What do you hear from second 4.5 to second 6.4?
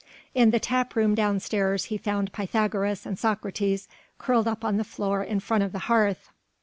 on the floor in front of the hearth.